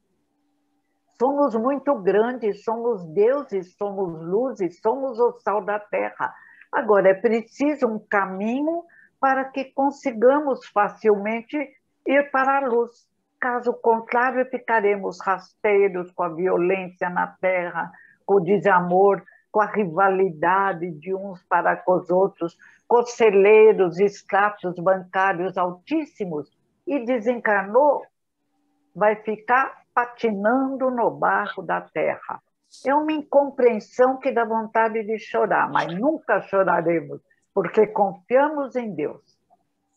Somos 1.18 1.54
muito 1.54 1.94
grandes, 1.96 2.64
somos 2.64 3.04
deuses, 3.08 3.74
somos 3.76 4.22
luzes, 4.22 4.80
somos 4.80 5.20
o 5.20 5.32
sal 5.40 5.62
da 5.62 5.78
terra. 5.78 6.32
Agora, 6.72 7.10
é 7.10 7.14
preciso 7.14 7.86
um 7.86 7.98
caminho 7.98 8.84
para 9.20 9.44
que 9.44 9.66
consigamos 9.66 10.66
facilmente 10.68 11.58
ir 12.06 12.30
para 12.30 12.56
a 12.56 12.66
luz. 12.68 13.06
Caso 13.38 13.74
contrário, 13.74 14.46
ficaremos 14.46 15.20
rasteiros 15.20 16.10
com 16.12 16.22
a 16.22 16.30
violência 16.30 17.10
na 17.10 17.26
terra, 17.26 17.92
com 18.24 18.36
o 18.36 18.40
desamor, 18.40 19.22
com 19.52 19.60
a 19.60 19.66
rivalidade 19.66 20.90
de 20.90 21.14
uns 21.14 21.42
para 21.42 21.76
com 21.76 21.92
os 21.92 22.08
outros, 22.08 22.56
com 22.88 23.04
celeiros, 23.04 24.00
extratos 24.00 24.74
bancários 24.76 25.58
altíssimos, 25.58 26.50
e 26.86 27.04
desencarnou, 27.04 28.02
vai 28.94 29.14
ficar 29.16 29.82
patinando 29.94 30.90
no 30.90 31.10
barro 31.10 31.62
da 31.62 31.80
terra. 31.80 32.42
É 32.84 32.94
uma 32.94 33.12
incompreensão 33.12 34.16
que 34.16 34.32
dá 34.32 34.44
vontade 34.44 35.04
de 35.04 35.18
chorar, 35.18 35.70
mas 35.70 35.94
nunca 35.94 36.40
choraremos, 36.40 37.20
porque 37.54 37.86
confiamos 37.86 38.74
em 38.74 38.94
Deus 38.94 39.20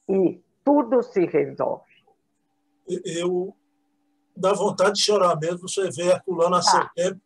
e 0.10 0.42
tudo 0.64 1.02
se 1.02 1.26
resolve. 1.26 1.84
Eu 2.88 3.56
dá 4.36 4.54
vontade 4.54 4.96
de 4.96 5.04
chorar 5.04 5.38
mesmo, 5.40 5.68
você 5.70 5.90
vê 5.90 6.10
Herculano 6.10 6.56
a 6.56 6.62
seu 6.62 6.82
ah. 6.82 6.92
tempo, 6.94 7.22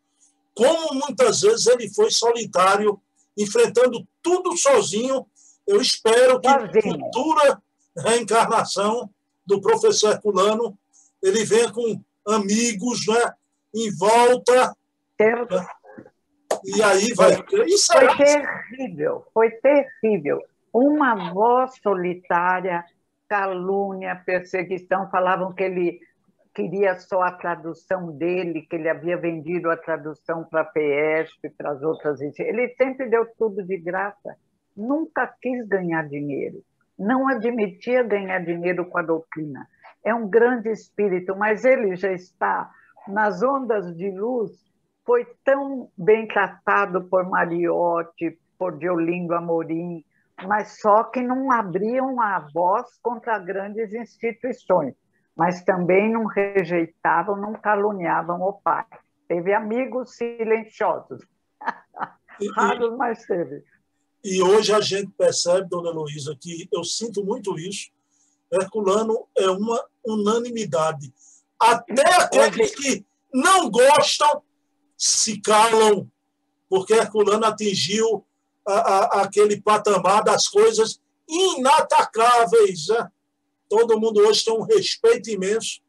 como 0.59 0.93
muitas 0.93 1.39
vezes 1.39 1.67
ele 1.67 1.89
foi 1.89 2.11
solitário, 2.11 2.99
enfrentando 3.37 4.05
tudo 4.21 4.57
sozinho. 4.57 5.25
Eu 5.65 5.79
espero 5.79 6.37
que 6.41 6.47
na 6.47 6.69
futura 6.69 7.61
reencarnação 7.97 9.09
do 9.45 9.61
professor 9.61 10.11
Herculano 10.11 10.77
ele 11.23 11.45
venha 11.45 11.71
com 11.71 12.01
amigos 12.27 13.07
né, 13.07 13.33
em 13.73 13.89
volta. 13.95 14.75
Né, 15.17 15.47
e 16.65 16.83
aí 16.83 17.13
vai. 17.13 17.35
Foi 17.37 18.17
terrível, 18.17 19.25
foi 19.33 19.51
terrível. 19.51 20.41
Uma 20.73 21.31
voz 21.33 21.71
solitária, 21.81 22.83
calúnia, 23.29 24.21
perseguição, 24.25 25.09
falavam 25.09 25.53
que 25.53 25.63
ele 25.63 26.01
queria 26.53 26.95
só 26.99 27.21
a 27.21 27.31
tradução 27.31 28.11
dele, 28.11 28.61
que 28.61 28.75
ele 28.75 28.89
havia 28.89 29.17
vendido 29.17 29.69
a 29.69 29.77
tradução 29.77 30.43
para 30.43 30.61
a 30.61 30.65
PESP, 30.65 31.49
para 31.57 31.71
as 31.71 31.81
outras. 31.81 32.19
Ele 32.21 32.69
sempre 32.75 33.09
deu 33.09 33.25
tudo 33.37 33.63
de 33.63 33.77
graça, 33.77 34.35
nunca 34.75 35.27
quis 35.41 35.67
ganhar 35.67 36.07
dinheiro, 36.07 36.61
não 36.97 37.27
admitia 37.27 38.03
ganhar 38.03 38.39
dinheiro 38.39 38.85
com 38.85 38.97
a 38.97 39.03
doutrina. 39.03 39.67
É 40.03 40.13
um 40.13 40.29
grande 40.29 40.69
espírito, 40.69 41.35
mas 41.35 41.65
ele 41.65 41.95
já 41.95 42.11
está 42.11 42.69
nas 43.07 43.41
ondas 43.41 43.95
de 43.95 44.09
luz 44.11 44.69
foi 45.09 45.25
tão 45.43 45.89
bem 45.97 46.27
tratado 46.27 47.05
por 47.05 47.27
Mariotti, 47.27 48.37
por 48.59 48.77
Diolindo 48.77 49.33
Amorim, 49.33 50.05
mas 50.47 50.79
só 50.79 51.03
que 51.05 51.19
não 51.19 51.51
abriam 51.51 52.21
a 52.21 52.47
voz 52.53 52.85
contra 53.01 53.39
grandes 53.39 53.91
instituições, 53.91 54.93
mas 55.39 55.63
também 55.63 56.11
não 56.11 56.25
rejeitavam, 56.25 57.37
não 57.37 57.53
caluniavam 57.53 58.41
o 58.41 58.51
pai. 58.51 58.85
Teve 59.25 59.53
amigos 59.53 60.17
silenciosos. 60.17 61.21
Raros, 62.57 62.97
mas 62.97 63.23
teve. 63.23 63.63
E 64.21 64.43
hoje 64.43 64.73
a 64.73 64.81
gente 64.81 65.11
percebe, 65.17 65.69
dona 65.69 65.91
Heloísa, 65.91 66.35
que 66.37 66.67
eu 66.69 66.83
sinto 66.83 67.23
muito 67.23 67.57
isso. 67.57 67.89
Herculano 68.51 69.29
é 69.37 69.49
uma 69.49 69.81
unanimidade. 70.05 71.13
Até 71.57 72.03
aqueles 72.21 72.75
que 72.75 73.05
não 73.33 73.69
gostam 73.69 74.43
se 74.97 75.39
calam, 75.39 76.11
porque 76.67 76.93
Herculano 76.93 77.45
atingiu 77.45 78.25
a, 78.67 78.73
a, 78.73 79.21
aquele 79.21 79.61
patamar 79.61 80.21
das 80.21 80.49
coisas 80.49 80.99
inatacáveis. 81.29 82.89
Né? 82.89 83.09
Todo 83.69 83.99
mundo 83.99 84.19
hoje 84.21 84.43
tem 84.43 84.53
um 84.53 84.63
respeito 84.63 85.29
imenso 85.29 85.79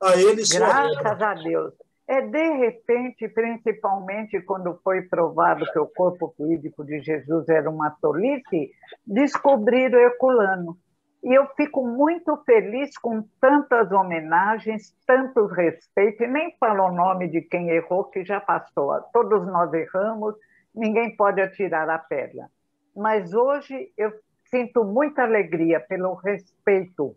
a 0.00 0.16
ele. 0.16 0.42
Graças 0.46 1.22
a 1.22 1.34
Deus. 1.34 1.72
É 2.06 2.20
de 2.20 2.50
repente, 2.58 3.26
principalmente 3.28 4.40
quando 4.42 4.78
foi 4.84 5.02
provado 5.02 5.64
que 5.72 5.78
o 5.78 5.86
corpo 5.86 6.34
fluídico 6.36 6.84
de 6.84 7.00
Jesus 7.00 7.48
era 7.48 7.70
uma 7.70 7.90
tolice, 7.90 8.70
descobriram 9.06 9.98
Herculano. 9.98 10.76
E 11.24 11.32
eu 11.32 11.46
fico 11.56 11.86
muito 11.86 12.36
feliz 12.44 12.98
com 12.98 13.22
tantas 13.40 13.92
homenagens, 13.92 14.92
tantos 15.06 15.52
respeitos, 15.52 16.20
e 16.20 16.26
nem 16.26 16.54
falo 16.58 16.86
o 16.86 16.92
nome 16.92 17.28
de 17.28 17.40
quem 17.40 17.70
errou, 17.70 18.04
que 18.04 18.24
já 18.24 18.40
passou. 18.40 19.00
Todos 19.12 19.46
nós 19.46 19.72
erramos, 19.72 20.34
ninguém 20.74 21.16
pode 21.16 21.40
atirar 21.40 21.88
a 21.88 21.98
pedra. 21.98 22.50
Mas 22.94 23.32
hoje 23.32 23.92
eu 23.96 24.12
sinto 24.50 24.84
muita 24.84 25.22
alegria 25.22 25.78
pelo 25.80 26.14
respeito 26.14 27.16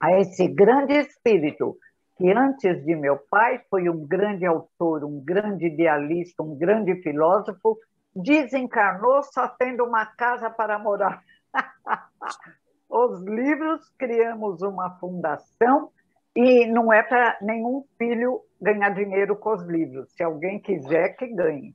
a 0.00 0.18
esse 0.20 0.48
grande 0.48 0.94
espírito 0.94 1.76
que 2.16 2.30
antes 2.32 2.84
de 2.84 2.96
meu 2.96 3.18
pai 3.30 3.60
foi 3.68 3.88
um 3.90 4.06
grande 4.06 4.46
autor, 4.46 5.04
um 5.04 5.22
grande 5.22 5.66
idealista, 5.66 6.42
um 6.42 6.56
grande 6.56 6.94
filósofo, 7.02 7.78
desencarnou 8.14 9.22
só 9.22 9.46
tendo 9.48 9.84
uma 9.84 10.06
casa 10.06 10.48
para 10.48 10.78
morar. 10.78 11.22
os 12.88 13.22
livros, 13.22 13.90
criamos 13.98 14.62
uma 14.62 14.98
fundação 14.98 15.90
e 16.34 16.66
não 16.66 16.92
é 16.92 17.02
para 17.02 17.38
nenhum 17.42 17.84
filho 17.98 18.40
ganhar 18.60 18.90
dinheiro 18.90 19.36
com 19.36 19.52
os 19.52 19.62
livros. 19.66 20.10
Se 20.14 20.22
alguém 20.22 20.58
quiser, 20.58 21.16
que 21.16 21.26
ganhe. 21.28 21.74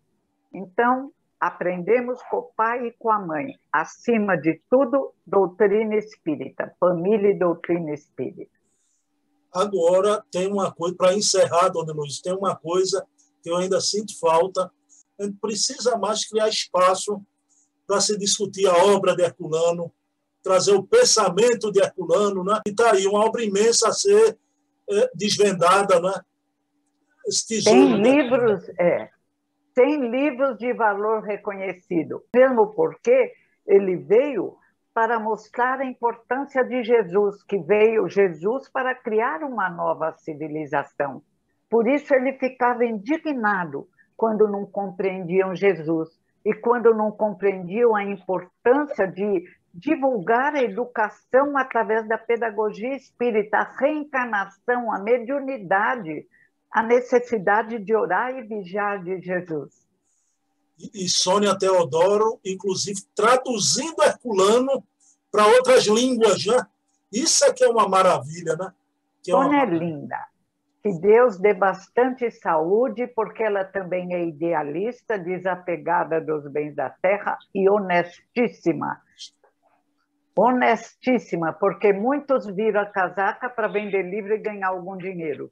Então, 0.54 1.12
aprendemos 1.42 2.22
com 2.30 2.38
o 2.38 2.52
pai 2.56 2.86
e 2.86 2.92
com 2.92 3.10
a 3.10 3.18
mãe. 3.18 3.56
Acima 3.74 4.38
de 4.38 4.62
tudo, 4.70 5.12
doutrina 5.26 5.96
espírita, 5.96 6.72
família 6.80 7.32
e 7.32 7.40
doutrina 7.40 7.92
espírita. 7.92 8.52
Agora, 9.52 10.24
tem 10.32 10.48
uma 10.48 10.72
coisa, 10.72 10.96
para 10.96 11.16
encerrar, 11.16 11.70
dona 11.70 11.94
Luiz, 11.94 12.22
tem 12.22 12.32
uma 12.32 12.56
coisa 12.56 13.04
que 13.42 13.50
eu 13.50 13.58
ainda 13.58 13.82
sinto 13.82 14.18
falta. 14.20 14.72
A 15.20 15.24
gente 15.24 15.38
precisa 15.42 15.98
mais 15.98 16.28
criar 16.28 16.48
espaço 16.48 17.20
para 17.88 18.00
se 18.00 18.16
discutir 18.20 18.68
a 18.68 18.78
obra 18.86 19.16
de 19.16 19.24
Herculano, 19.24 19.92
trazer 20.44 20.74
o 20.74 20.84
pensamento 20.84 21.72
de 21.72 21.82
Herculano, 21.82 22.44
né? 22.44 22.62
e 22.68 22.70
está 22.70 22.92
aí 22.92 23.08
uma 23.08 23.26
obra 23.26 23.44
imensa 23.44 23.90
a 23.90 23.94
ser 23.94 24.38
é, 24.90 25.12
desvendada. 25.16 26.00
Né? 26.00 26.14
Tesouro, 27.48 27.80
tem 27.80 28.00
né? 28.00 28.12
livros, 28.12 28.70
é, 28.80 29.10
tem 29.74 30.10
livros 30.10 30.58
de 30.58 30.74
valor 30.74 31.22
reconhecido, 31.22 32.24
mesmo 32.34 32.74
porque 32.74 33.34
ele 33.66 33.96
veio 33.96 34.56
para 34.94 35.20
mostrar 35.20 35.80
a 35.80 35.86
importância 35.86 36.64
de 36.64 36.84
Jesus, 36.84 37.44
que 37.44 37.58
veio 37.58 38.10
Jesus 38.10 38.70
para 38.70 38.94
criar 38.94 39.44
uma 39.44 39.70
nova 39.70 40.12
civilização. 40.18 41.22
Por 41.70 41.88
isso 41.88 42.14
ele 42.14 42.34
ficava 42.34 42.84
indignado 42.84 43.88
quando 44.18 44.48
não 44.48 44.66
compreendiam 44.66 45.56
Jesus 45.56 46.10
e 46.46 46.54
quando 46.54 46.94
não 46.94 47.12
compreendiam 47.12 47.96
a 47.96 48.04
importância 48.04 49.08
de 49.08 49.44
divulgar 49.74 50.54
a 50.54 50.64
educação 50.64 51.58
através 51.58 52.06
da 52.08 52.18
pedagogia 52.18 52.94
espírita, 52.94 53.58
a 53.58 53.72
reencarnação, 53.80 54.92
a 54.92 55.00
mediunidade, 55.00 56.28
a 56.72 56.84
necessidade 56.84 57.80
de 57.80 57.96
orar 57.96 58.36
e 58.38 58.44
vigiar 58.44 59.04
de 59.04 59.22
Jesus. 59.22 59.82
E 60.94 61.08
Sônia 61.08 61.58
Teodoro, 61.58 62.40
inclusive, 62.44 63.02
traduzindo 63.16 64.02
Herculano 64.02 64.84
para 65.32 65.46
outras 65.46 65.86
línguas, 65.86 66.46
né? 66.46 66.58
Isso 67.12 67.46
é 67.46 67.54
que 67.54 67.64
é 67.64 67.70
uma 67.70 67.88
maravilha, 67.88 68.56
né? 68.56 68.74
Que 69.22 69.32
é 69.32 69.34
Sônia 69.36 69.62
é 69.62 69.66
linda. 69.66 70.18
Que 70.82 70.94
Deus 70.94 71.38
dê 71.38 71.54
bastante 71.54 72.32
saúde, 72.32 73.06
porque 73.08 73.44
ela 73.44 73.64
também 73.64 74.16
é 74.16 74.26
idealista, 74.26 75.20
desapegada 75.20 76.20
dos 76.20 76.52
bens 76.52 76.76
da 76.76 76.90
terra 76.90 77.38
e 77.54 77.70
honestíssima 77.70 79.00
honestíssima, 80.36 81.54
porque 81.54 81.94
muitos 81.94 82.46
viram 82.48 82.82
a 82.82 82.86
casaca 82.86 83.50
para 83.50 83.68
vender 83.68 84.04
livro 84.04 84.34
e 84.34 84.40
ganhar 84.40 84.70
algum 84.70 84.98
dinheiro. 84.98 85.52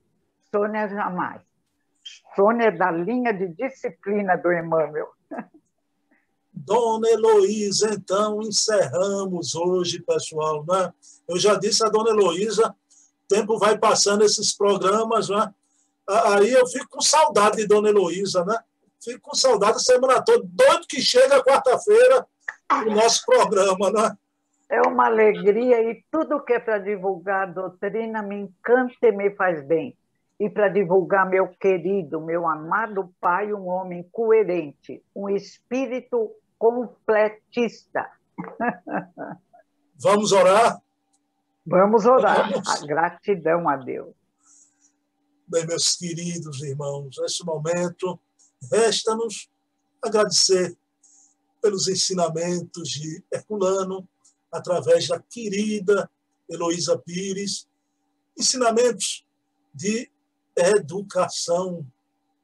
Sônia 0.54 0.88
jamais. 0.88 1.42
Sônia 2.36 2.66
é 2.68 2.72
da 2.72 2.92
linha 2.92 3.34
de 3.34 3.48
disciplina 3.50 4.36
do 4.36 4.52
Emmanuel. 4.52 5.10
Dona 6.52 7.10
Heloísa, 7.10 7.94
então, 7.94 8.42
encerramos 8.42 9.56
hoje, 9.56 10.02
pessoal. 10.02 10.66
Né? 10.68 10.94
Eu 11.28 11.38
já 11.40 11.56
disse 11.56 11.86
a 11.86 11.90
Dona 11.90 12.10
Heloísa, 12.10 12.76
tempo 13.28 13.58
vai 13.58 13.78
passando 13.78 14.24
esses 14.24 14.56
programas, 14.56 15.30
né? 15.30 15.54
aí 16.08 16.52
eu 16.52 16.66
fico 16.68 16.90
com 16.90 17.02
saudade 17.02 17.58
de 17.58 17.68
Dona 17.68 17.90
Heloísa, 17.90 18.44
né? 18.44 18.58
Fico 19.02 19.30
com 19.30 19.36
saudade 19.36 19.78
a 19.78 19.80
semana 19.80 20.22
toda, 20.22 20.44
doido 20.44 20.88
que 20.88 21.02
chega 21.02 21.44
quarta-feira 21.44 22.26
o 22.72 22.90
nosso 22.92 23.26
programa, 23.26 23.92
né? 23.92 24.18
É 24.70 24.82
uma 24.82 25.06
alegria 25.06 25.82
e 25.82 26.04
tudo 26.12 26.44
que 26.44 26.54
é 26.54 26.60
para 26.60 26.80
divulgar 26.80 27.44
a 27.44 27.52
doutrina 27.52 28.22
me 28.22 28.36
encanta 28.36 28.96
e 29.04 29.12
me 29.12 29.32
faz 29.32 29.64
bem. 29.66 29.96
E 30.40 30.50
para 30.50 30.70
divulgar 30.70 31.30
meu 31.30 31.50
querido, 31.50 32.22
meu 32.22 32.48
amado 32.48 33.14
pai, 33.20 33.54
um 33.54 33.68
homem 33.68 34.04
coerente, 34.12 35.04
um 35.14 35.28
espírito 35.30 36.32
completista. 36.58 38.10
Vamos 40.02 40.32
orar? 40.32 40.82
Vamos 41.66 42.06
orar. 42.06 42.50
Vamos. 42.52 42.70
A 42.70 42.86
gratidão 42.86 43.68
a 43.68 43.76
Deus. 43.76 44.16
Bem, 45.46 45.66
meus 45.66 45.96
queridos 45.96 46.62
irmãos, 46.62 47.16
nesse 47.20 47.44
momento, 47.44 48.20
resta-nos 48.72 49.50
agradecer 50.02 50.78
pelos 51.62 51.88
ensinamentos 51.88 52.90
de 52.90 53.24
Herculano, 53.32 54.08
através 54.52 55.08
da 55.08 55.20
querida 55.20 56.10
Heloísa 56.50 56.98
Pires, 56.98 57.68
ensinamentos 58.38 59.26
de 59.74 60.10
educação 60.68 61.86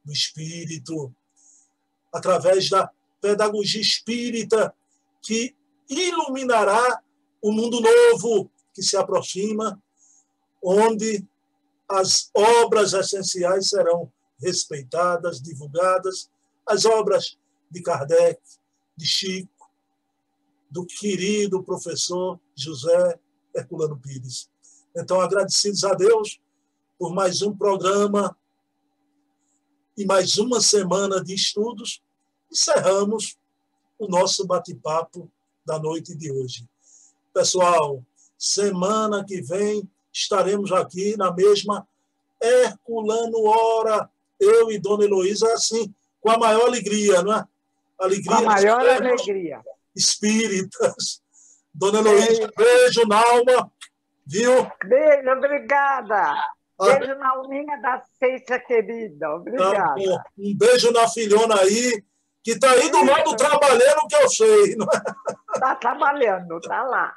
do 0.04 0.12
espírito, 0.12 1.14
através 2.14 2.70
da 2.70 2.90
pedagogia 3.20 3.82
espírita 3.82 4.74
que 5.22 5.56
iluminará 5.90 7.02
o 7.42 7.52
mundo 7.52 7.82
novo 7.82 8.50
que 8.74 8.84
se 8.84 8.96
aproxima, 8.96 9.82
onde 10.64 11.26
as 11.90 12.30
obras 12.34 12.94
essenciais 12.94 13.70
serão 13.70 14.12
respeitadas, 14.40 15.42
divulgadas, 15.42 16.30
as 16.68 16.86
obras 16.86 17.38
de 17.70 17.82
Kardec, 17.82 18.40
de 18.98 19.06
Chico, 19.06 19.70
do 20.70 20.86
querido 20.86 21.64
professor 21.64 22.40
José 22.56 23.20
Herculano 23.56 23.98
Pires. 23.98 24.50
Então, 24.96 25.22
agradecidos 25.22 25.84
a 25.84 25.94
Deus 25.94 26.40
por 26.98 27.14
mais 27.14 27.42
um 27.42 27.56
programa 27.56 28.36
e 29.98 30.06
mais 30.06 30.38
uma 30.38 30.60
semana 30.62 31.24
de 31.24 31.34
estudos, 31.34 32.02
encerramos 32.52 33.38
o 33.98 34.08
nosso 34.08 34.46
bate-papo 34.46 35.32
da 35.66 35.80
noite 35.80 36.16
de 36.16 36.32
hoje. 36.32 36.68
Pessoal, 37.34 38.04
semana 38.38 39.24
que 39.26 39.42
vem 39.42 39.90
estaremos 40.12 40.72
aqui 40.72 41.18
na 41.18 41.32
mesma 41.34 41.88
Herculano 42.42 43.44
Hora, 43.44 44.10
eu 44.40 44.72
e 44.72 44.78
Dona 44.78 45.06
Heloísa, 45.06 45.52
assim, 45.54 45.94
com 46.22 46.30
a 46.30 46.38
maior 46.38 46.68
alegria, 46.68 47.22
não 47.22 47.34
é? 47.34 47.46
Alegria 48.00 48.36
com 48.38 48.42
a 48.42 48.42
maior 48.42 48.80
alegria. 48.80 49.62
Espíritas. 49.96 51.22
Dona 51.74 52.00
Heloísa, 52.00 52.52
beijo 52.56 53.06
na 53.08 53.18
alma, 53.18 53.72
viu? 54.26 54.70
Beijo, 54.86 55.30
obrigada. 55.30 56.36
Beijo 56.80 57.16
na 57.16 57.30
alminha 57.30 57.78
da 57.82 58.04
Ceiça 58.20 58.60
querida, 58.60 59.36
obrigada. 59.36 59.96
Tá 59.96 60.24
um 60.38 60.58
beijo 60.58 60.92
na 60.92 61.08
filhona 61.08 61.60
aí, 61.62 62.04
que 62.44 62.52
está 62.52 62.72
aí 62.72 62.92
do 62.92 63.04
lado 63.06 63.36
trabalhando, 63.36 64.08
que 64.10 64.16
eu 64.16 64.30
sei. 64.30 64.76
Está 65.56 65.76
trabalhando, 65.76 66.58
está 66.58 66.84
lá. 66.84 67.14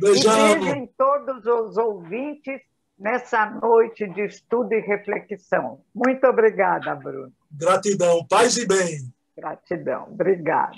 Beijando. 0.00 0.38
E 0.38 0.58
beijem 0.58 0.92
todos 0.98 1.46
os 1.46 1.76
ouvintes 1.76 2.60
nessa 2.98 3.46
noite 3.46 4.08
de 4.08 4.26
estudo 4.26 4.72
e 4.74 4.80
reflexão. 4.80 5.80
Muito 5.94 6.26
obrigada, 6.26 6.94
Bruno. 6.96 7.32
Gratidão, 7.50 8.26
paz 8.26 8.56
e 8.56 8.66
bem. 8.66 9.12
Gratidão, 9.36 10.08
obrigada. 10.10 10.76